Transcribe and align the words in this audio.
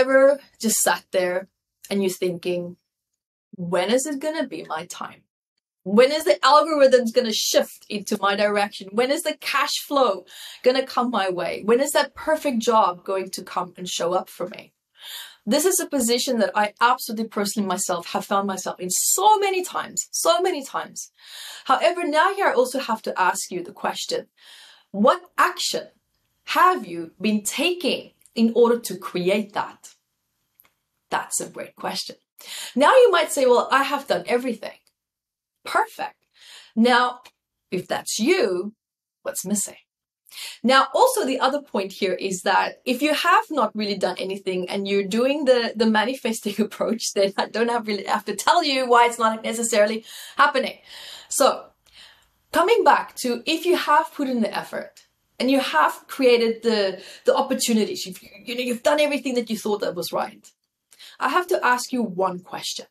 ever 0.00 0.40
just 0.60 0.76
sat 0.76 1.04
there 1.12 1.48
and 1.90 2.02
you're 2.02 2.10
thinking, 2.10 2.76
when 3.56 3.90
is 3.90 4.06
it 4.06 4.20
going 4.20 4.40
to 4.40 4.48
be 4.48 4.64
my 4.64 4.86
time? 4.86 5.22
When 5.82 6.12
is 6.12 6.24
the 6.24 6.38
algorithms 6.42 7.14
going 7.14 7.26
to 7.26 7.32
shift 7.32 7.86
into 7.88 8.18
my 8.20 8.36
direction? 8.36 8.88
When 8.92 9.10
is 9.10 9.22
the 9.22 9.36
cash 9.40 9.74
flow 9.86 10.24
going 10.62 10.76
to 10.76 10.86
come 10.86 11.10
my 11.10 11.30
way? 11.30 11.62
When 11.64 11.80
is 11.80 11.92
that 11.92 12.14
perfect 12.14 12.58
job 12.58 13.04
going 13.04 13.30
to 13.30 13.42
come 13.42 13.72
and 13.76 13.88
show 13.88 14.12
up 14.12 14.28
for 14.28 14.48
me? 14.48 14.72
This 15.46 15.64
is 15.64 15.80
a 15.80 15.88
position 15.88 16.38
that 16.38 16.52
I 16.54 16.74
absolutely 16.80 17.28
personally 17.28 17.66
myself 17.66 18.08
have 18.12 18.26
found 18.26 18.46
myself 18.46 18.78
in 18.78 18.90
so 18.90 19.38
many 19.38 19.64
times, 19.64 20.06
so 20.10 20.40
many 20.42 20.62
times. 20.62 21.10
However, 21.64 22.04
now 22.04 22.34
here 22.34 22.48
I 22.48 22.52
also 22.52 22.78
have 22.78 23.00
to 23.02 23.18
ask 23.18 23.50
you 23.50 23.64
the 23.64 23.72
question, 23.72 24.26
what 24.90 25.22
action 25.38 25.88
have 26.44 26.86
you 26.86 27.12
been 27.20 27.42
taking 27.42 28.12
in 28.34 28.52
order 28.54 28.78
to 28.78 28.96
create 28.96 29.52
that? 29.54 29.94
That's 31.10 31.40
a 31.40 31.48
great 31.48 31.76
question. 31.76 32.16
Now 32.74 32.92
you 32.92 33.10
might 33.10 33.32
say, 33.32 33.46
well, 33.46 33.68
I 33.70 33.82
have 33.82 34.06
done 34.06 34.24
everything. 34.26 34.78
Perfect. 35.64 36.14
Now, 36.74 37.20
if 37.70 37.86
that's 37.86 38.18
you, 38.18 38.74
what's 39.22 39.44
missing? 39.44 39.76
Now, 40.62 40.88
also 40.94 41.26
the 41.26 41.40
other 41.40 41.60
point 41.60 41.92
here 41.92 42.12
is 42.12 42.42
that 42.42 42.80
if 42.84 43.02
you 43.02 43.14
have 43.14 43.44
not 43.50 43.74
really 43.74 43.96
done 43.96 44.16
anything 44.18 44.68
and 44.68 44.86
you're 44.86 45.04
doing 45.04 45.44
the, 45.44 45.72
the 45.74 45.86
manifesting 45.86 46.54
approach, 46.64 47.12
then 47.14 47.32
I 47.36 47.46
don't 47.46 47.68
have 47.68 47.86
really 47.86 48.04
have 48.04 48.24
to 48.26 48.36
tell 48.36 48.62
you 48.62 48.88
why 48.88 49.06
it's 49.06 49.18
not 49.18 49.42
necessarily 49.42 50.04
happening. 50.36 50.78
So 51.28 51.66
coming 52.52 52.84
back 52.84 53.16
to 53.16 53.42
if 53.46 53.66
you 53.66 53.76
have 53.76 54.12
put 54.14 54.28
in 54.28 54.40
the 54.40 54.56
effort 54.56 55.02
and 55.40 55.50
you 55.50 55.58
have 55.58 56.04
created 56.06 56.62
the, 56.62 57.02
the 57.24 57.34
opportunities, 57.34 58.04
you've, 58.04 58.22
you 58.22 58.54
know, 58.54 58.60
you've 58.60 58.82
done 58.82 59.00
everything 59.00 59.34
that 59.34 59.48
you 59.48 59.56
thought 59.56 59.80
that 59.80 59.94
was 59.94 60.12
right. 60.12 60.52
I 61.18 61.30
have 61.30 61.46
to 61.48 61.64
ask 61.64 61.92
you 61.92 62.02
one 62.02 62.40
question. 62.40 62.86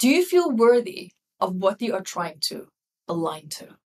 Do 0.00 0.08
you 0.08 0.24
feel 0.24 0.50
worthy 0.50 1.12
of 1.40 1.54
what 1.54 1.80
you 1.80 1.94
are 1.94 2.02
trying 2.02 2.38
to 2.48 2.66
align 3.06 3.48
to? 3.50 3.76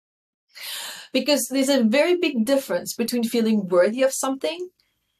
Because 1.12 1.46
there's 1.50 1.68
a 1.68 1.84
very 1.84 2.16
big 2.16 2.46
difference 2.46 2.94
between 2.94 3.24
feeling 3.24 3.68
worthy 3.68 4.02
of 4.02 4.12
something 4.12 4.70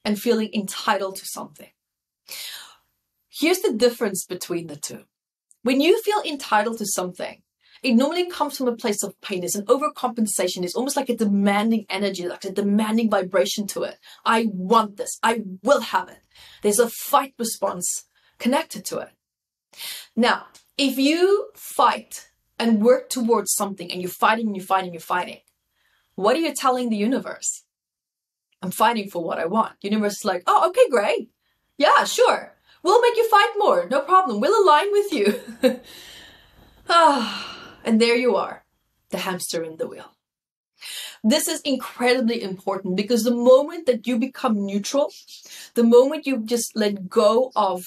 and 0.05 0.19
feeling 0.19 0.51
entitled 0.55 1.17
to 1.17 1.27
something. 1.27 1.71
Here's 3.29 3.61
the 3.61 3.73
difference 3.73 4.25
between 4.25 4.69
the 4.69 4.77
two. 4.77 5.05
When 5.63 5.81
you 5.81 6.01
feel 6.03 6.23
entitled 6.25 6.79
to 6.79 6.87
something, 6.87 7.43
it 7.85 7.95
normally 7.95 8.31
comes 8.31 8.57
from 8.57 8.67
a 8.67 8.77
place 8.77 9.03
of 9.03 9.21
pain. 9.21 9.45
It's 9.45 9.55
an 9.55 9.67
overcompensation. 9.67 10.65
It's 10.65 10.75
almost 10.75 10.97
like 10.97 11.11
a 11.11 11.17
demanding 11.17 11.85
energy, 11.91 12.27
like 12.27 12.45
a 12.45 12.51
demanding 12.51 13.11
vibration 13.11 13.67
to 13.69 13.83
it. 13.83 13.99
I 14.25 14.49
want 14.51 14.97
this. 14.97 15.19
I 15.23 15.43
will 15.63 15.83
have 15.83 16.09
it. 16.09 16.21
There's 16.63 16.79
a 16.79 16.89
fight 16.89 17.35
response 17.39 18.07
connected 18.39 18.87
to 18.87 18.99
it. 19.01 19.11
Now, 20.17 20.47
if 20.79 20.97
you 20.97 21.51
fight 21.55 22.31
and 22.59 22.83
work 22.83 23.11
towards 23.11 23.53
something 23.53 23.93
and 23.93 24.01
you're 24.01 24.11
fighting 24.11 24.47
and 24.47 24.57
you're 24.57 24.65
fighting, 24.65 24.95
you're 24.95 25.01
fighting, 25.01 25.41
what 26.15 26.37
are 26.37 26.41
you 26.41 26.55
telling 26.55 26.89
the 26.89 26.97
universe? 26.97 27.65
I'm 28.63 28.71
fighting 28.71 29.11
for 29.11 29.23
what 29.23 29.39
I 29.39 29.45
want. 29.45 29.75
Universe 29.83 30.21
is 30.21 30.25
like, 30.25 30.43
oh, 30.47 30.71
okay, 30.71 30.89
great. 30.89 31.29
Yeah, 31.77 32.05
sure. 32.05 32.55
We'll 32.83 33.03
make 33.03 33.17
you 33.17 33.29
fight 33.29 33.53
more. 33.59 33.87
No 33.91 34.01
problem. 34.01 34.41
We'll 34.41 34.65
align 34.65 34.91
with 34.91 35.13
you. 35.13 35.41
ah, 36.89 37.55
and 37.85 38.01
there 38.01 38.17
you 38.17 38.37
are, 38.37 38.65
the 39.11 39.19
hamster 39.19 39.63
in 39.63 39.77
the 39.77 39.87
wheel. 39.87 40.11
This 41.23 41.49
is 41.49 41.61
incredibly 41.63 42.43
important 42.43 42.97
because 42.97 43.25
the 43.25 43.35
moment 43.35 43.87
that 43.87 44.07
you 44.07 44.19
become 44.19 44.67
neutral, 44.67 45.11
the 45.75 45.85
moment 45.85 46.27
you 46.27 46.45
just 46.45 46.77
let 46.77 47.09
go 47.09 47.51
of 47.57 47.85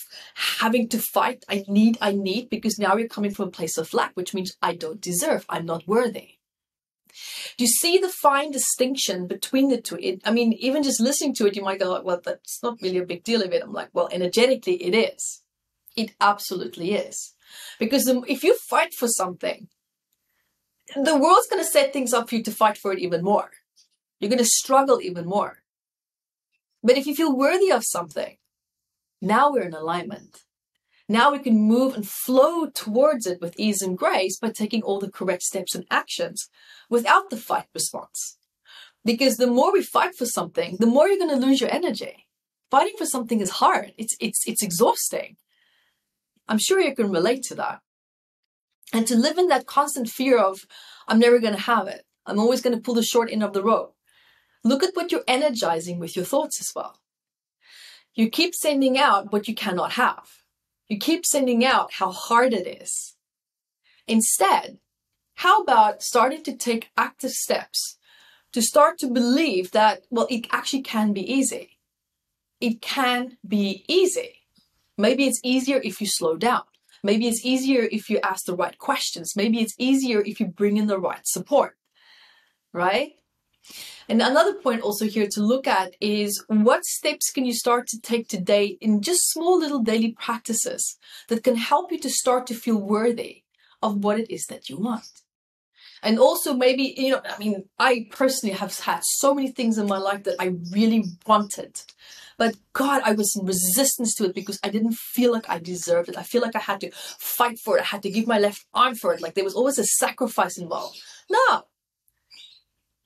having 0.60 0.88
to 0.90 0.98
fight, 0.98 1.44
I 1.48 1.64
need, 1.68 1.98
I 2.02 2.14
need, 2.14 2.50
because 2.50 2.80
now 2.80 2.96
you're 2.96 3.08
coming 3.08 3.34
from 3.34 3.50
a 3.50 3.52
place 3.52 3.78
of 3.78 3.94
lack, 3.94 4.14
which 4.16 4.34
means 4.34 4.58
I 4.62 4.74
don't 4.74 5.02
deserve, 5.02 5.46
I'm 5.50 5.66
not 5.66 5.88
worthy. 5.88 6.38
Do 7.58 7.64
you 7.64 7.68
see 7.68 7.98
the 7.98 8.10
fine 8.10 8.52
distinction 8.52 9.28
between 9.28 9.70
the 9.70 9.82
two? 9.82 9.98
It, 10.00 10.22
I 10.24 10.32
mean, 10.32 10.54
even 10.54 10.84
just 10.84 11.02
listening 11.02 11.34
to 11.36 11.48
it, 11.48 11.56
you 11.56 11.64
might 11.64 11.80
go, 11.80 12.02
well, 12.02 12.22
that's 12.24 12.62
not 12.62 12.82
really 12.82 13.00
a 13.00 13.06
big 13.06 13.24
deal 13.24 13.42
of 13.42 13.52
it. 13.52 13.64
I'm 13.64 13.74
like, 13.74 13.90
well, 13.94 14.10
energetically, 14.12 14.76
it 14.84 14.94
is. 14.94 15.42
It 15.96 16.14
absolutely 16.22 16.94
is. 16.94 17.34
Because 17.80 18.08
if 18.28 18.44
you 18.44 18.56
fight 18.70 18.94
for 18.94 19.08
something, 19.08 19.68
the 20.96 21.18
world's 21.18 21.48
going 21.48 21.64
to 21.64 21.70
set 21.70 21.94
things 21.94 22.14
up 22.14 22.30
for 22.30 22.36
you 22.36 22.44
to 22.44 22.52
fight 22.52 22.78
for 22.78 22.94
it 22.94 23.00
even 23.00 23.24
more. 23.24 23.52
You're 24.20 24.30
going 24.30 24.40
to 24.40 24.46
struggle 24.46 25.02
even 25.02 25.26
more. 25.26 25.60
But 26.84 26.98
if 26.98 27.06
you 27.06 27.16
feel 27.16 27.36
worthy 27.36 27.72
of 27.72 27.84
something, 27.86 28.38
now 29.22 29.52
we're 29.52 29.64
in 29.64 29.74
alignment. 29.74 30.44
Now 31.10 31.32
we 31.32 31.40
can 31.40 31.56
move 31.56 31.96
and 31.96 32.08
flow 32.08 32.68
towards 32.68 33.26
it 33.26 33.40
with 33.42 33.58
ease 33.58 33.82
and 33.82 33.98
grace 33.98 34.38
by 34.38 34.50
taking 34.50 34.84
all 34.84 35.00
the 35.00 35.12
correct 35.12 35.44
steps 35.44 35.74
and 35.74 35.86
actions 35.90 36.50
without 36.90 37.30
the 37.30 37.38
fight 37.38 37.68
response. 37.74 38.38
Because 39.06 39.38
the 39.38 39.48
more 39.48 39.72
we 39.72 39.82
fight 39.82 40.16
for 40.16 40.26
something, 40.26 40.78
the 40.80 40.86
more 40.86 41.08
you're 41.08 41.18
going 41.18 41.40
to 41.40 41.46
lose 41.46 41.62
your 41.62 41.74
energy. 41.74 42.28
Fighting 42.70 42.96
for 42.98 43.06
something 43.06 43.40
is 43.40 43.52
hard. 43.52 43.94
It's, 43.98 44.18
it's, 44.20 44.46
it's 44.46 44.62
exhausting. 44.62 45.38
I'm 46.50 46.58
sure 46.58 46.82
you 46.82 46.94
can 46.94 47.10
relate 47.10 47.44
to 47.44 47.56
that. 47.56 47.80
And 48.94 49.06
to 49.08 49.16
live 49.16 49.38
in 49.38 49.48
that 49.48 49.66
constant 49.66 50.10
fear 50.10 50.38
of, 50.38 50.66
I'm 51.08 51.20
never 51.20 51.40
going 51.40 51.54
to 51.54 51.60
have 51.60 51.88
it. 51.88 52.06
I'm 52.26 52.40
always 52.40 52.62
going 52.62 52.76
to 52.76 52.82
pull 52.82 52.96
the 52.96 53.04
short 53.04 53.32
end 53.32 53.44
of 53.44 53.54
the 53.54 53.64
rope. 53.64 53.96
Look 54.64 54.84
at 54.84 54.96
what 54.96 55.12
you're 55.12 55.24
energizing 55.28 56.00
with 56.00 56.16
your 56.16 56.26
thoughts 56.26 56.60
as 56.60 56.72
well. 56.76 57.00
You 58.16 58.30
keep 58.30 58.56
sending 58.56 58.98
out 58.98 59.32
what 59.32 59.48
you 59.48 59.56
cannot 59.56 59.94
have. 59.94 60.42
You 60.88 60.98
keep 60.98 61.26
sending 61.26 61.64
out 61.64 61.94
how 61.94 62.12
hard 62.12 62.54
it 62.54 62.68
is. 62.82 63.16
Instead, 64.08 64.80
how 65.36 65.62
about 65.62 66.02
starting 66.02 66.44
to 66.44 66.56
take 66.56 66.90
active 66.98 67.32
steps 67.32 67.98
to 68.54 68.62
start 68.62 68.98
to 69.00 69.08
believe 69.08 69.72
that, 69.72 70.04
well, 70.10 70.28
it 70.30 70.48
actually 70.52 70.82
can 70.82 71.14
be 71.14 71.32
easy. 71.32 71.78
It 72.60 72.82
can 72.82 73.38
be 73.48 73.86
easy. 73.88 74.48
Maybe 74.98 75.26
it's 75.26 75.42
easier 75.44 75.80
if 75.84 76.02
you 76.02 76.08
slow 76.08 76.38
down. 76.38 76.64
Maybe 77.04 77.28
it's 77.28 77.46
easier 77.46 77.88
if 77.92 78.10
you 78.10 78.20
ask 78.24 78.46
the 78.46 78.56
right 78.56 78.78
questions. 78.78 79.34
Maybe 79.36 79.62
it's 79.62 79.76
easier 79.78 80.22
if 80.22 80.40
you 80.40 80.48
bring 80.48 80.78
in 80.78 80.88
the 80.88 81.00
right 81.00 81.26
support, 81.26 81.78
right? 82.74 83.14
And 84.10 84.22
another 84.22 84.54
point 84.54 84.82
also 84.82 85.06
here 85.06 85.28
to 85.32 85.42
look 85.42 85.68
at 85.68 85.96
is 86.00 86.44
what 86.48 86.86
steps 86.86 87.32
can 87.32 87.46
you 87.46 87.54
start 87.54 87.88
to 87.88 88.00
take 88.00 88.30
today 88.30 88.78
in 88.80 89.02
just 89.02 89.30
small 89.30 89.60
little 89.60 89.80
daily 89.84 90.14
practices 90.14 90.98
that 91.28 91.44
can 91.44 91.58
help 91.58 91.92
you 91.92 92.00
to 92.00 92.10
start 92.10 92.48
to 92.48 92.54
feel 92.54 92.78
worthy 92.78 93.44
of 93.82 94.04
what 94.04 94.20
it 94.20 94.32
is 94.34 94.46
that 94.46 94.70
you 94.70 94.78
want. 94.78 95.08
And 96.04 96.20
also 96.20 96.54
maybe, 96.54 96.94
you 96.98 97.12
know, 97.12 97.22
I 97.28 97.38
mean, 97.40 97.66
I 97.80 98.08
personally 98.12 98.56
have 98.56 98.78
had 98.80 99.02
so 99.04 99.34
many 99.34 99.50
things 99.50 99.78
in 99.78 99.88
my 99.88 99.98
life 99.98 100.24
that 100.24 100.36
I 100.40 100.54
really 100.72 101.06
wanted. 101.26 101.82
But 102.38 102.56
God, 102.74 103.02
I 103.04 103.14
was 103.14 103.36
in 103.36 103.46
resistance 103.46 104.14
to 104.16 104.26
it 104.26 104.36
because 104.36 104.60
I 104.64 104.70
didn't 104.70 104.94
feel 104.94 105.32
like 105.32 105.50
I 105.50 105.58
deserved 105.58 106.10
it. 106.10 106.18
I 106.18 106.24
feel 106.24 106.42
like 106.42 106.56
I 106.56 106.60
had 106.60 106.82
to 106.82 106.92
fight 106.92 107.58
for 107.60 107.78
it. 107.78 107.82
I 107.82 107.86
had 107.86 108.04
to 108.04 108.12
give 108.12 108.28
my 108.28 108.38
left 108.38 108.66
arm 108.74 108.94
for 108.94 109.14
it. 109.14 109.22
Like 109.22 109.34
there 109.34 109.44
was 109.44 109.56
always 109.56 109.80
a 109.80 109.86
sacrifice 109.86 110.58
involved. 110.58 111.02
No, 111.30 111.64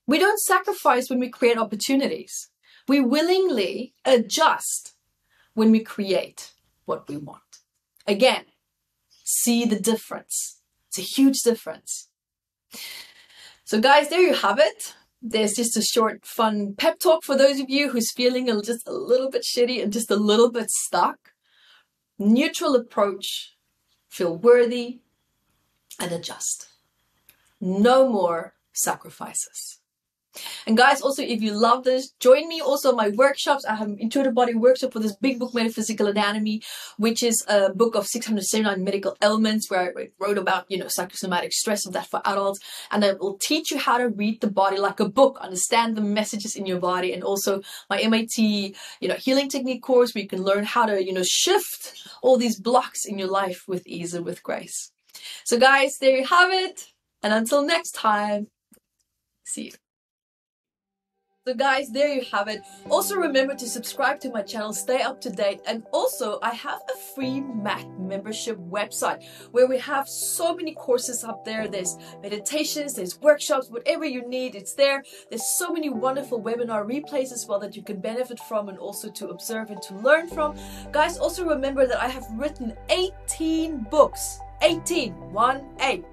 we 0.06 0.20
don't 0.20 0.40
sacrifice 0.40 1.10
when 1.10 1.20
we 1.20 1.30
create 1.30 1.58
opportunities. 1.58 2.50
We 2.88 3.00
willingly 3.00 3.94
adjust 4.04 4.94
when 5.54 5.72
we 5.72 5.80
create 5.80 6.52
what 6.84 7.08
we 7.08 7.16
want. 7.16 7.60
Again, 8.06 8.44
see 9.24 9.64
the 9.64 9.80
difference. 9.80 10.60
It's 10.90 11.00
a 11.00 11.02
huge 11.02 11.40
difference. 11.42 12.10
So, 13.64 13.80
guys, 13.80 14.10
there 14.10 14.22
you 14.22 14.34
have 14.34 14.60
it. 14.60 14.96
There's 15.22 15.54
just 15.54 15.78
a 15.78 15.82
short, 15.82 16.26
fun 16.26 16.74
pep 16.76 17.00
talk 17.00 17.24
for 17.24 17.38
those 17.38 17.60
of 17.60 17.70
you 17.70 17.90
who's 17.90 18.12
feeling 18.12 18.48
just 18.64 18.88
a 18.88 18.94
little 18.94 19.30
bit 19.30 19.44
shitty 19.44 19.82
and 19.82 19.94
just 19.94 20.10
a 20.10 20.16
little 20.16 20.52
bit 20.52 20.70
stuck. 20.70 21.34
Neutral 22.18 22.76
approach, 22.76 23.56
feel 24.10 24.36
worthy, 24.36 25.02
and 26.00 26.12
adjust. 26.12 26.70
No 27.60 28.10
more 28.10 28.56
sacrifices. 28.74 29.81
And 30.66 30.78
guys, 30.78 31.02
also, 31.02 31.24
if 31.24 31.42
you 31.42 31.52
love 31.52 31.84
this, 31.84 32.12
join 32.20 32.48
me 32.48 32.62
also 32.62 32.96
my 32.96 33.10
workshops. 33.10 33.66
I 33.66 33.76
have 33.76 33.88
an 33.88 33.98
intuitive 34.00 34.34
body 34.34 34.54
workshop 34.54 34.94
for 34.94 35.00
this 35.00 35.16
big 35.16 35.40
book, 35.40 35.54
Metaphysical 35.54 36.08
Anatomy, 36.08 36.62
which 36.98 37.22
is 37.24 37.44
a 37.48 37.74
book 37.74 37.96
of 37.96 38.08
679 38.08 38.84
medical 38.84 39.18
ailments 39.22 39.70
where 39.70 39.94
I 39.98 40.10
wrote 40.20 40.38
about, 40.38 40.66
you 40.70 40.78
know, 40.78 40.88
psychosomatic 40.88 41.52
stress 41.52 41.86
of 41.86 41.94
that 41.94 42.08
for 42.08 42.22
adults. 42.26 42.60
And 42.92 43.04
I 43.04 43.14
will 43.14 43.38
teach 43.42 43.72
you 43.72 43.78
how 43.78 43.98
to 43.98 44.08
read 44.08 44.42
the 44.42 44.50
body 44.50 44.78
like 44.78 45.00
a 45.00 45.10
book, 45.10 45.38
understand 45.42 45.96
the 45.96 46.02
messages 46.02 46.56
in 46.56 46.66
your 46.66 46.80
body. 46.80 47.14
And 47.14 47.24
also 47.24 47.62
my 47.90 48.00
MIT, 48.00 48.76
you 49.02 49.08
know, 49.08 49.16
healing 49.16 49.50
technique 49.50 49.84
course 49.84 50.14
where 50.14 50.22
you 50.22 50.30
can 50.30 50.44
learn 50.44 50.64
how 50.64 50.86
to, 50.86 51.04
you 51.04 51.14
know, 51.14 51.24
shift 51.24 52.08
all 52.22 52.38
these 52.38 52.60
blocks 52.60 53.06
in 53.06 53.18
your 53.18 53.30
life 53.30 53.64
with 53.68 53.86
ease 53.86 54.14
and 54.14 54.26
with 54.26 54.44
grace. 54.44 54.92
So 55.44 55.60
guys, 55.60 55.98
there 56.00 56.16
you 56.16 56.26
have 56.26 56.52
it. 56.52 56.86
And 57.22 57.34
until 57.34 57.64
next 57.64 57.92
time, 57.92 58.48
see 59.46 59.66
you. 59.66 59.72
So 61.48 61.56
guys, 61.56 61.90
there 61.90 62.14
you 62.14 62.24
have 62.32 62.48
it. 62.50 62.62
Also 62.88 63.16
remember 63.16 63.56
to 63.56 63.68
subscribe 63.68 64.20
to 64.20 64.30
my 64.30 64.44
channel, 64.44 64.74
stay 64.74 65.02
up 65.02 65.20
to 65.22 65.32
date. 65.32 65.60
And 65.66 65.82
also 65.92 66.38
I 66.44 66.54
have 66.54 66.82
a 66.88 66.96
free 67.16 67.42
math 67.42 67.88
membership 67.98 68.60
website 68.60 69.26
where 69.50 69.66
we 69.66 69.80
have 69.80 70.08
so 70.08 70.54
many 70.56 70.76
courses 70.76 71.24
up 71.24 71.44
there. 71.44 71.68
There's 71.68 71.98
meditations, 72.22 72.94
there's 72.94 73.20
workshops, 73.20 73.72
whatever 73.72 74.06
you 74.06 74.24
need, 74.30 74.54
it's 74.54 74.76
there. 74.76 75.02
There's 75.32 75.58
so 75.58 75.74
many 75.74 75.90
wonderful 75.90 76.40
webinar 76.40 76.86
replays 76.86 77.32
as 77.32 77.48
well 77.48 77.58
that 77.62 77.76
you 77.76 77.82
can 77.82 78.00
benefit 78.00 78.40
from 78.42 78.70
and 78.70 78.78
also 78.78 79.10
to 79.10 79.30
observe 79.30 79.72
and 79.72 79.82
to 79.82 79.96
learn 79.96 80.28
from. 80.28 80.56
Guys, 80.92 81.18
also 81.18 81.44
remember 81.44 81.88
that 81.88 82.00
I 82.00 82.08
have 82.08 82.28
written 82.34 82.78
18 82.90 83.88
books. 83.90 84.40
18, 84.62 85.14
1 85.34 85.66
8 85.80 86.06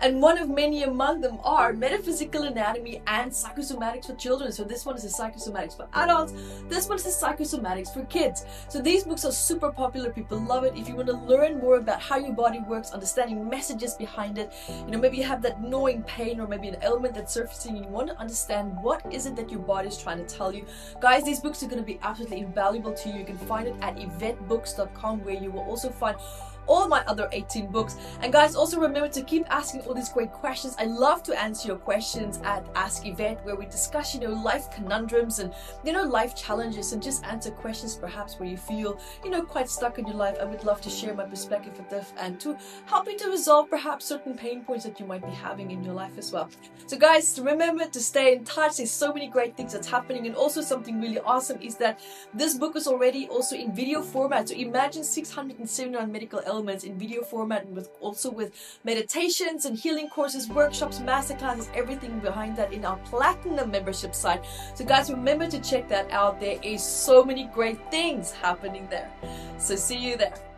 and 0.00 0.20
one 0.20 0.38
of 0.38 0.48
many 0.48 0.82
among 0.82 1.20
them 1.20 1.38
are 1.44 1.72
metaphysical 1.72 2.44
anatomy 2.44 3.02
and 3.06 3.30
psychosomatics 3.30 4.06
for 4.06 4.14
children. 4.14 4.52
So 4.52 4.64
this 4.64 4.86
one 4.86 4.96
is 4.96 5.04
a 5.04 5.08
psychosomatics 5.08 5.76
for 5.76 5.88
adults, 5.92 6.32
this 6.68 6.88
one 6.88 6.98
is 6.98 7.06
a 7.06 7.26
psychosomatics 7.26 7.92
for 7.92 8.04
kids. 8.06 8.44
So 8.68 8.80
these 8.80 9.04
books 9.04 9.24
are 9.24 9.32
super 9.32 9.70
popular, 9.70 10.10
people 10.10 10.40
love 10.40 10.64
it. 10.64 10.74
If 10.76 10.88
you 10.88 10.96
want 10.96 11.08
to 11.08 11.16
learn 11.16 11.58
more 11.58 11.76
about 11.76 12.00
how 12.00 12.16
your 12.16 12.32
body 12.32 12.60
works, 12.60 12.90
understanding 12.92 13.48
messages 13.48 13.94
behind 13.94 14.38
it, 14.38 14.52
you 14.68 14.92
know, 14.92 14.98
maybe 14.98 15.18
you 15.18 15.24
have 15.24 15.42
that 15.42 15.62
gnawing 15.62 16.02
pain 16.04 16.40
or 16.40 16.46
maybe 16.46 16.68
an 16.68 16.76
ailment 16.82 17.14
that's 17.14 17.34
surfacing 17.34 17.76
and 17.76 17.84
you 17.84 17.90
want 17.90 18.08
to 18.08 18.18
understand 18.18 18.76
what 18.82 19.04
is 19.12 19.26
it 19.26 19.36
that 19.36 19.50
your 19.50 19.60
body 19.60 19.88
is 19.88 19.98
trying 19.98 20.24
to 20.24 20.34
tell 20.34 20.54
you. 20.54 20.64
Guys, 21.00 21.24
these 21.24 21.40
books 21.40 21.62
are 21.62 21.66
going 21.66 21.78
to 21.78 21.84
be 21.84 21.98
absolutely 22.02 22.40
invaluable 22.40 22.92
to 22.92 23.08
you. 23.08 23.18
You 23.18 23.24
can 23.24 23.38
find 23.38 23.68
it 23.68 23.74
at 23.82 23.96
eventbooks.com 23.96 25.24
where 25.24 25.34
you 25.34 25.50
will 25.50 25.62
also 25.62 25.90
find 25.90 26.16
all 26.70 26.86
my 26.86 27.02
other 27.06 27.28
18 27.32 27.66
books. 27.66 27.96
And 28.22 28.32
guys, 28.32 28.54
also 28.54 28.78
remember 28.78 29.08
to 29.08 29.22
keep 29.22 29.44
asking 29.50 29.82
all 29.82 29.92
these 29.92 30.08
great 30.08 30.32
questions. 30.32 30.76
I 30.78 30.84
love 30.84 31.22
to 31.24 31.38
answer 31.38 31.66
your 31.68 31.76
questions 31.76 32.38
at 32.44 32.64
Ask 32.76 33.04
Evette, 33.04 33.44
where 33.44 33.56
we 33.56 33.66
discuss, 33.66 34.14
you 34.14 34.20
know, 34.20 34.30
life 34.30 34.70
conundrums 34.70 35.40
and, 35.40 35.52
you 35.84 35.92
know, 35.92 36.04
life 36.04 36.36
challenges 36.36 36.92
and 36.92 37.02
just 37.02 37.24
answer 37.24 37.50
questions 37.50 37.96
perhaps 37.96 38.38
where 38.38 38.48
you 38.48 38.56
feel, 38.56 38.98
you 39.24 39.30
know, 39.30 39.42
quite 39.42 39.68
stuck 39.68 39.98
in 39.98 40.06
your 40.06 40.16
life. 40.16 40.36
I 40.40 40.44
would 40.44 40.62
love 40.62 40.80
to 40.82 40.90
share 40.90 41.12
my 41.12 41.24
perspective 41.24 41.76
with 41.76 41.90
this 41.90 42.12
and 42.16 42.38
to 42.40 42.56
help 42.86 43.08
you 43.08 43.18
to 43.18 43.30
resolve 43.30 43.68
perhaps 43.68 44.04
certain 44.04 44.36
pain 44.36 44.62
points 44.62 44.84
that 44.84 45.00
you 45.00 45.06
might 45.06 45.26
be 45.26 45.32
having 45.32 45.72
in 45.72 45.82
your 45.82 45.94
life 45.94 46.16
as 46.18 46.30
well. 46.30 46.48
So 46.86 46.96
guys, 46.96 47.40
remember 47.42 47.86
to 47.86 48.00
stay 48.00 48.34
in 48.36 48.44
touch. 48.44 48.76
There's 48.76 48.92
so 48.92 49.12
many 49.12 49.26
great 49.26 49.56
things 49.56 49.72
that's 49.72 49.88
happening. 49.88 50.28
And 50.28 50.36
also 50.36 50.60
something 50.60 51.00
really 51.00 51.18
awesome 51.18 51.60
is 51.60 51.74
that 51.78 51.98
this 52.32 52.54
book 52.54 52.76
is 52.76 52.86
already 52.86 53.26
also 53.26 53.56
in 53.56 53.74
video 53.74 54.02
format. 54.02 54.50
So 54.50 54.54
imagine 54.54 55.02
679 55.02 56.12
medical 56.12 56.40
elements 56.46 56.59
elements 56.60 56.84
in 56.84 56.98
video 56.98 57.22
format 57.22 57.64
and 57.64 57.74
with 57.74 57.88
also 58.00 58.30
with 58.30 58.52
meditations 58.84 59.64
and 59.64 59.78
healing 59.78 60.10
courses, 60.10 60.46
workshops, 60.48 60.98
masterclasses, 60.98 61.74
everything 61.74 62.18
behind 62.20 62.54
that 62.54 62.70
in 62.70 62.84
our 62.84 62.98
platinum 62.98 63.70
membership 63.70 64.14
site. 64.14 64.44
So 64.74 64.84
guys, 64.84 65.10
remember 65.10 65.48
to 65.48 65.58
check 65.60 65.88
that 65.88 66.10
out. 66.10 66.38
There 66.38 66.58
is 66.62 66.82
so 66.82 67.24
many 67.24 67.44
great 67.44 67.78
things 67.90 68.30
happening 68.30 68.86
there. 68.90 69.10
So 69.56 69.74
see 69.74 69.96
you 69.96 70.18
there. 70.18 70.49